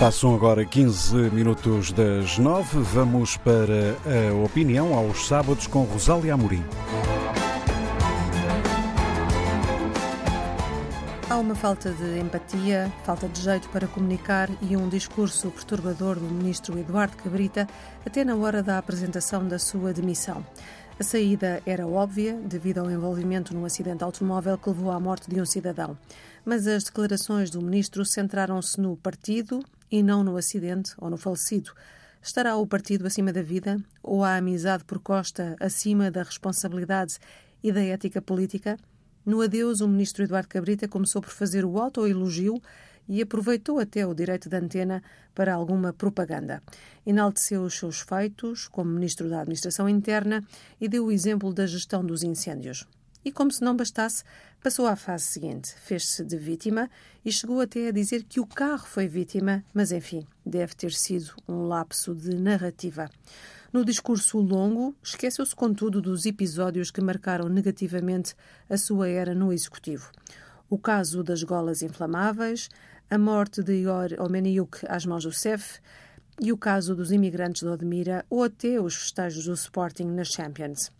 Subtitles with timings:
[0.00, 2.80] Passam agora 15 minutos das 9.
[2.80, 3.98] Vamos para
[4.30, 6.64] a opinião aos sábados com Rosália Amorim.
[11.28, 16.24] Há uma falta de empatia, falta de jeito para comunicar e um discurso perturbador do
[16.24, 17.68] ministro Eduardo Cabrita
[18.04, 20.42] até na hora da apresentação da sua demissão.
[20.98, 25.38] A saída era óbvia devido ao envolvimento num acidente automóvel que levou à morte de
[25.38, 25.94] um cidadão.
[26.42, 31.72] Mas as declarações do ministro centraram-se no partido, e não no acidente ou no falecido.
[32.22, 37.18] Estará o partido acima da vida ou a amizade por Costa acima da responsabilidade
[37.62, 38.76] e da ética política?
[39.24, 42.60] No adeus, o ministro Eduardo Cabrita começou por fazer o autoelogio
[43.08, 45.02] e aproveitou até o direito de antena
[45.34, 46.62] para alguma propaganda.
[47.04, 50.44] Enalteceu os seus feitos como ministro da Administração Interna
[50.80, 52.86] e deu o exemplo da gestão dos incêndios.
[53.24, 54.24] E como se não bastasse,
[54.62, 55.74] passou à fase seguinte.
[55.74, 56.90] Fez-se de vítima
[57.24, 61.34] e chegou até a dizer que o carro foi vítima, mas enfim, deve ter sido
[61.46, 63.10] um lapso de narrativa.
[63.72, 68.34] No discurso longo, esqueceu-se, contudo, dos episódios que marcaram negativamente
[68.68, 70.10] a sua era no Executivo.
[70.68, 72.68] O caso das golas inflamáveis,
[73.08, 75.78] a morte de Ior Omeniuk às mãos do CEF
[76.40, 80.90] e o caso dos imigrantes de Odmira ou até os festejos do Sporting nas Champions.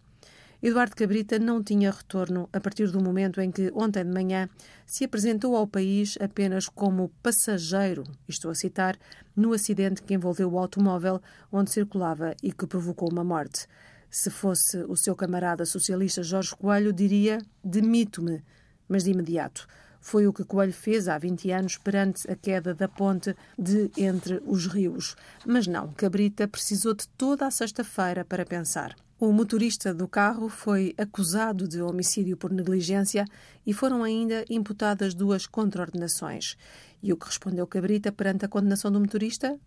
[0.62, 4.46] Eduardo Cabrita não tinha retorno a partir do momento em que, ontem de manhã,
[4.84, 8.98] se apresentou ao país apenas como passageiro, estou a citar,
[9.34, 11.18] no acidente que envolveu o automóvel
[11.50, 13.66] onde circulava e que provocou uma morte.
[14.10, 18.44] Se fosse o seu camarada socialista Jorge Coelho, diria: demito-me,
[18.86, 19.66] mas de imediato.
[20.00, 24.42] Foi o que Coelho fez há 20 anos perante a queda da ponte de Entre
[24.46, 25.14] os Rios.
[25.46, 28.96] Mas não, Cabrita precisou de toda a sexta-feira para pensar.
[29.18, 33.26] O motorista do carro foi acusado de homicídio por negligência
[33.66, 36.56] e foram ainda imputadas duas contraordenações.
[37.02, 39.60] E o que respondeu Cabrita perante a condenação do motorista?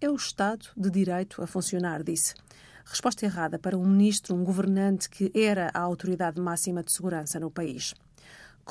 [0.00, 2.34] É o Estado de Direito a funcionar, disse.
[2.84, 7.50] Resposta errada para um ministro, um governante que era a autoridade máxima de segurança no
[7.50, 7.94] país.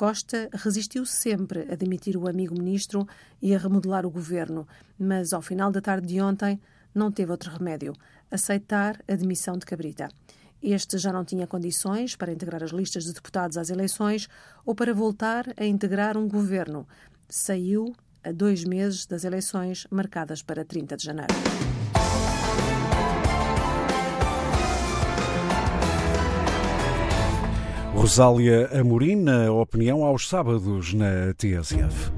[0.00, 3.06] Costa resistiu sempre a demitir o amigo ministro
[3.42, 4.66] e a remodelar o governo,
[4.98, 6.58] mas ao final da tarde de ontem
[6.94, 7.92] não teve outro remédio:
[8.30, 10.08] aceitar a demissão de Cabrita.
[10.62, 14.26] Este já não tinha condições para integrar as listas de deputados às eleições
[14.64, 16.88] ou para voltar a integrar um governo.
[17.28, 17.94] Saiu
[18.24, 21.34] a dois meses das eleições marcadas para 30 de janeiro.
[28.00, 32.08] Rosália Amorim, na opinião aos sábados na TSF.